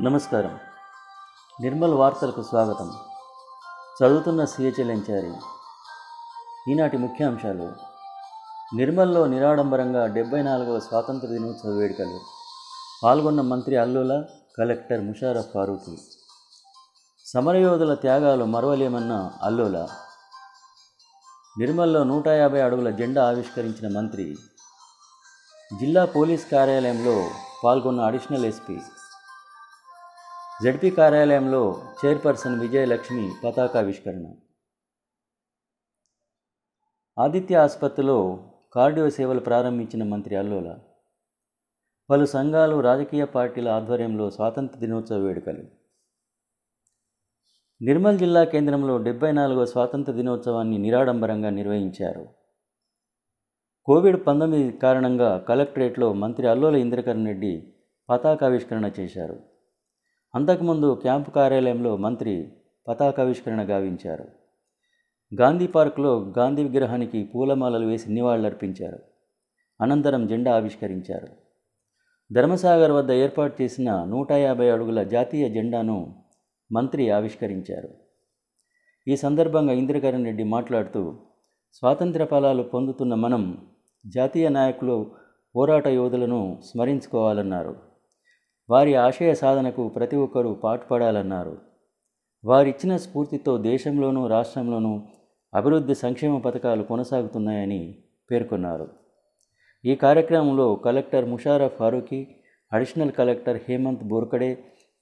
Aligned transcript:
నమస్కారం. 0.00 0.58
నిర్మల్ 1.60 1.94
వార్తలకు 1.94 2.42
స్వాగతం. 2.42 2.92
చదువుతున్న 4.02 4.44
సిహెచ్ఎల్ఎంచారి 4.44 5.32
ఈనాటి 6.70 6.96
ముఖ్యాంశాలు. 6.96 7.72
నిర్మల్లో 8.76 9.26
నిరాడంబరంగా 9.26 10.06
డెబ్బై 10.06 10.42
నాలుగవ 10.42 10.78
స్వాతంత్ర 10.78 11.28
దినోత్సవ 11.28 11.70
వేడుకలు. 11.70 12.20
పాల్గొన్న 13.04 13.40
మంత్రి 13.40 13.76
అల్లుల 13.76 14.24
కలెక్టర్ 14.58 15.00
ముషారఫ్ 15.00 15.46
ఫారూఖీ 15.54 15.98
సమరయోధుల 17.26 17.94
త్యాగాలు 17.94 18.44
మరవలేమన్న 18.44 19.30
అల్లుల. 19.42 19.88
నిర్మల్లో 21.58 22.04
నూట 22.04 22.28
యాభై 22.28 22.60
అడుగుల 22.60 22.90
జెండా 22.90 23.28
ఆవిష్కరించిన 23.28 23.96
మంత్రి. 23.96 24.36
జిల్లా 25.80 26.04
పోలీస్ 26.04 26.50
కార్యాలయంలో 26.50 27.30
పాల్గొన్న 27.64 28.00
అడిషనల్ 28.00 28.44
ఎస్పీ. 28.44 28.80
జడ్పీ 30.62 30.90
కార్యాలయంలో 30.90 31.82
చైర్పర్సన్ 32.00 32.60
విజయలక్ష్మి 32.60 33.30
పతాకావిష్కరణ. 33.44 34.34
ఆదిత్య 37.18 37.56
ఆసుపత్రిలో 37.56 38.44
కార్డియో 38.72 39.10
సేవలు 39.10 39.40
ప్రారంభించిన 39.40 40.02
మంత్రి 40.02 40.36
అల్లోల. 40.36 40.78
పలు 42.10 42.24
సంఘాలు 42.24 42.80
రాజకీయ 42.80 43.24
పార్టీల 43.24 43.68
ఆధ్వర్యంలో 43.68 44.30
స్వాతంత్ర 44.30 44.78
దినోత్సవ 44.78 45.18
వేడుకలు. 45.18 45.64
నిర్మల్ 47.82 48.18
జిల్లా 48.18 48.44
కేంద్రంలో 48.44 48.98
డెబ్బై 48.98 49.32
నాలుగవ 49.32 49.64
స్వాతంత్ర 49.64 50.12
దినోత్సవాన్ని 50.12 50.78
నిరాడంబరంగా 50.78 51.50
నిర్వహించారు. 51.50 52.28
కోవిడ్ 53.84 54.26
పంతొమ్మిది 54.26 54.78
కారణంగా 54.78 55.38
కలెక్టరేట్లో 55.38 56.12
మంత్రి 56.12 56.48
అల్లోల 56.48 56.76
ఇంద్రకరణ్ 56.76 57.26
రెడ్డి 57.26 57.72
పతాకావిష్కరణ 58.10 58.90
చేశారు. 59.00 59.57
అంతకుముందు 60.34 60.98
క్యాంపు 61.02 61.30
కార్యాలయంలో 61.30 61.96
మంత్రి 61.96 62.52
పతాకావిష్కరణ 62.88 63.70
గావించారు. 63.70 64.24
గాంధీ 65.34 65.66
పార్కులో 65.66 66.34
గాంధీ 66.38 66.64
విగ్రహానికి 66.64 67.30
పూలమాలలు 67.34 67.86
వేసి 67.86 68.12
నివాళులర్పించారు. 68.12 68.98
అనంతరం 69.80 70.26
జెండా 70.26 70.54
ఆవిష్కరించారు. 70.54 71.28
ధర్మసాగర్ 72.32 72.90
వద్ద 72.90 73.10
ఏర్పాటు 73.10 73.62
చేసిన 73.62 74.04
నూట 74.04 74.32
యాభై 74.32 74.70
అడుగుల 74.70 75.02
జాతీయ 75.02 75.48
జెండాను 75.48 76.24
మంత్రి 76.72 77.10
ఆవిష్కరించారు. 77.10 77.88
ఈ 79.08 79.16
సందర్భంగా 79.16 79.72
ఇంద్రకరణ్ 79.72 80.24
రెడ్డి 80.24 80.44
మాట్లాడుతూ 80.44 81.14
స్వాతంత్ర 81.74 82.24
ఫలాలు 82.24 82.62
పొందుతున్న 82.62 83.14
మనం 83.14 83.68
జాతీయ 84.06 84.48
నాయకులు 84.48 85.10
పోరాట 85.56 85.88
యోధులను 85.88 86.60
స్మరించుకోవాలన్నారు. 86.64 87.87
వారి 88.68 88.94
ఆశయ 89.06 89.34
సాధనకు 89.34 89.88
ప్రతి 89.88 90.16
ఒక్కరూ 90.16 90.50
పాటుపడాలన్నారు. 90.64 91.54
వారిచ్చిన 92.44 92.96
స్ఫూర్తితో 92.96 93.58
దేశంలోనూ 93.58 94.26
రాష్ట్రంలోనూ 94.26 94.92
అభివృద్ధి 95.52 95.94
సంక్షేమ 95.94 96.38
పథకాలు 96.38 96.82
కొనసాగుతున్నాయని 96.82 97.82
పేర్కొన్నారు. 98.30 98.86
ఈ 99.84 99.94
కార్యక్రమంలో 99.94 100.66
collector 100.86 101.30
Musharraf 101.32 101.76
Farooqui 101.76 102.20
additional 102.72 103.12
collector 103.18 103.60
Hemanth 103.68 104.04
Borkade 104.04 104.50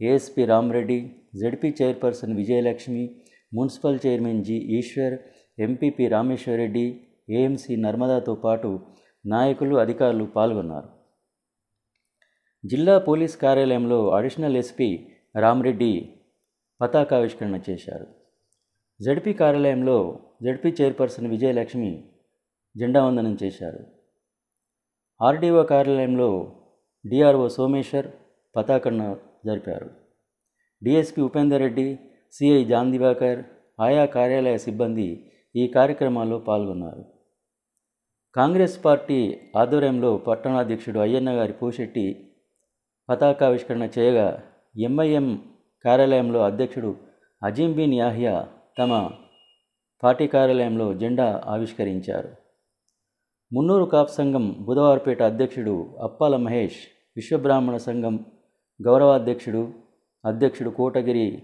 ASP 0.00 0.44
Ramreddy 0.44 0.98
ZP 1.34 1.74
chairperson 1.80 2.36
Vijayalakshmi 2.36 3.04
municipal 3.52 4.02
chairman 4.04 4.44
G 4.44 4.56
Eshwar 4.78 5.16
MPP 5.58 6.06
Rameshwarreddy 6.08 6.86
AMC 7.30 7.76
నర్మదాతో 7.76 8.34
పాటు 8.34 8.70
నాయకులు 9.24 9.74
అధికారులు 9.76 10.24
పాల్గొన్నారు. 10.36 10.88
జిల్లా 12.66 12.98
పోలీస్ 12.98 13.36
కార్యాలయంలో 13.36 14.10
అడిషనల్ 14.10 14.56
ఎస్పీ 14.56 15.08
రామ్రెడ్డి 15.36 16.14
పతాకావిష్కరణ 16.80 17.60
చేశారు. 17.70 18.06
జడ్పీ 19.02 19.32
కార్యాలయంలో 19.32 20.18
జడ్పీ 20.42 20.74
చైర్పర్సన్ 20.82 21.26
విజయలక్ష్మి 21.26 22.04
జెండా 22.78 23.06
వందనం 23.06 23.38
చేశారు. 23.44 23.78
ఆర్డీఓ 25.22 25.62
కార్యాలయంలో 25.62 26.56
డిఆర్ఓ 27.06 27.48
సోమేశ్వర్ 27.48 28.06
పతాకన్న 28.56 29.16
జరిపారు. 29.46 29.90
DSP 30.82 31.20
Upender 31.20 31.60
Reddy 31.60 31.98
CI 32.32 32.64
John 32.64 32.92
Diwakar 32.92 33.44
ఆయా 33.80 34.06
కార్యాలయ 34.06 34.58
సిబ్బంది 34.58 35.30
ఈ 35.56 35.66
కార్యక్రమాల్లో 35.68 36.38
పాల్గొన్నారు. 36.38 37.04
కాంగ్రెస్ 38.34 38.84
పార్టీ 38.84 39.40
ఆధ్వర్యంలో 39.56 40.16
పట్టణాధ్యక్షుడు 40.16 40.98
అయ్యన్న 40.98 41.30
గారి 41.30 41.52
పోషెట్టి 41.52 42.25
పతాకావిష్కరణ 43.08 43.88
చేయగా 43.98 44.42
ఎంఐఎం 44.76 45.44
కార్యాలయంలో 45.84 46.40
అధ్యక్షుడు 46.40 46.96
అజీం 47.42 47.72
బిన్ 47.72 47.94
యాహియా 47.94 48.48
తమ 48.78 49.10
పార్టీ 50.02 50.26
కార్యాలయంలో 50.26 50.94
జెండా 50.94 51.42
ఆవిష్కరించారు. 51.46 52.28
మున్నూరు 53.52 53.84
కాప్ 53.84 54.10
సంఘం 54.10 54.56
బుధవారపేట 54.60 55.22
అధ్యక్షుడు 55.22 55.96
అప్పాల 56.02 56.36
మహేష్ 56.36 56.78
విశ్వబ్రాహ్మణ 57.16 57.76
సంఘం 57.76 58.24
గౌరవాధ్యక్షుడు 58.86 59.72
అధ్యక్షుడు 60.24 60.70
కోటగిరి 60.70 61.42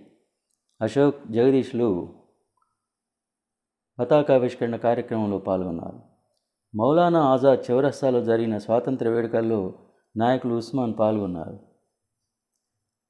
అశోక్ 0.81 1.33
జగదీష్లు 1.33 2.09
పతాకావిష్కరణ 3.99 4.77
కార్యక్రమంలో 4.77 5.39
పాల్గొన్నారు. 5.39 6.01
మౌలానా 6.77 7.21
ఆజాద్ 7.21 7.71
చౌరస్తాలో 7.71 8.25
జరిగిన 8.25 8.59
స్వాతంత్ర 8.59 9.09
వేడుకల్లో 9.09 9.73
నాయకులు 10.17 10.55
ఉస్మాన్ 10.55 10.95
పాల్గొన్నారు. 10.99 11.59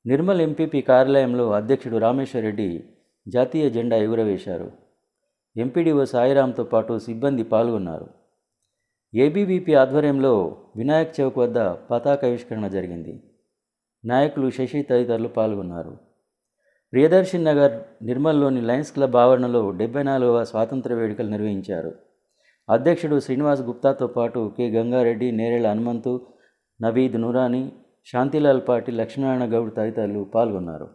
నిర్మల్ 0.07 0.41
ఎంపీపీ 0.41 0.81
కార్యాలయంలో 0.81 1.53
అధ్యక్షుడు 1.53 1.97
రామేశ్వరరెడ్డి 1.97 2.85
జాతీయ 3.29 3.71
జెండా 3.71 3.97
ఎగురవేశారు. 3.97 4.73
ఎంపీడీఓ 5.57 6.05
సాయిరాంతో 6.05 6.65
పాటు 6.65 6.99
సిబ్బంది 6.99 7.43
పాల్గొన్నారు. 7.43 8.09
ఏబీవీపీ 9.15 9.75
ఆధ్వర్యంలో 9.75 10.57
వినాయక్ 10.77 11.21
చౌక్ 11.21 11.39
వద్ద 11.39 11.59
పతాకావిష్కరణ 11.59 12.69
జరిగింది. 12.69 13.23
నాయకులు 14.05 14.51
శశి 14.51 14.83
తదితరులు 14.83 15.29
పాల్గొన్నారు. 15.29 15.97
ప్రియదర్శిన్ 16.93 17.45
నగర్ 17.45 18.05
నిర్మల్లోని 18.05 18.61
లయన్స్ 18.61 18.93
క్లబ్ 18.93 19.17
ఆవరణలో 19.17 19.71
డెబ్బై 19.71 20.03
నాలుగవ 20.03 20.45
స్వాతంత్ర 20.45 20.95
వేడుకలు 20.95 21.29
నిర్వహించారు. 21.29 21.95
అధ్యక్షుడు 22.71 23.21
శ్రీనివాస్ 23.21 23.61
గుప్తాతో 23.61 24.07
పాటు 24.07 24.53
కె 24.57 24.71
గంగారెడ్డి 24.71 25.33
నేరేళ్ళ 25.33 25.71
హనుమంతు 25.71 26.27
నవీద్ 26.83 27.17
నూరాని 27.21 27.63
శాంతిలాల్ 28.13 28.61
పాటి 28.69 28.93
లక్ష్మీనారాయణ 28.93 29.45
గౌడ్ 29.55 29.71
తదితరులు 29.77 30.23
పాల్గొన్నారు. 30.35 30.89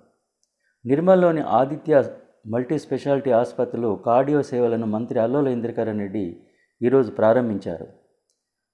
నిర్మల్లోని 0.85 1.41
ఆదిత్య 1.59 2.03
మల్టీ 2.53 2.77
స్పెషాలిటీ 2.77 3.31
ఆసుపత్రిలో 3.31 3.95
కార్డియో 4.07 4.41
సేవలను 4.41 4.85
మంత్రి 4.85 5.19
అల్లోల 5.19 5.47
ఇంద్రకరణ్ 5.47 5.99
రెడ్డి 5.99 6.25
ఈరోజు 6.81 7.11
ప్రారంభించారు. 7.11 7.87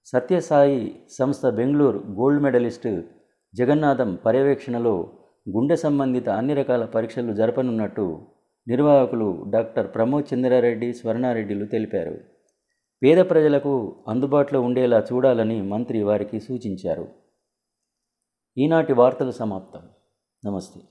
సత్యసాయి 0.08 0.80
సంస్థ 1.10 1.46
బెంగళూరు 1.48 2.00
గోల్డ్ 2.20 2.44
మెడలిస్టు 2.44 2.92
జగన్నాథం 3.54 4.12
పర్యవేక్షణలో 4.26 4.96
గుండె 5.56 5.76
సంబంధిత 5.76 6.30
అన్ని 6.30 6.54
రకాల 6.54 6.86
పరీక్షలు 6.86 7.34
జరపనున్నట్టు 7.34 8.06
నిర్వాహకులు 8.68 9.30
డాక్టర్ 9.50 9.88
ప్రమోద్ 9.96 10.34
చంద్రారెడ్డి 10.34 10.94
స్వర్ణారెడ్డిలు 10.94 11.66
తెలిపారు. 11.66 12.16
పేద 13.04 13.18
ప్రజలకు 13.18 13.96
అందుబాటులో 14.08 14.62
ఉండేలా 14.62 15.00
చూడాలని 15.00 15.62
మంత్రి 15.62 16.04
వారికి 16.04 16.40
సూచించారు. 16.40 17.08
ఈనాటి 18.58 18.94
వార్తలు 18.94 19.32
సమాప్తం. 19.32 19.82
నమస్తే. 20.46 20.82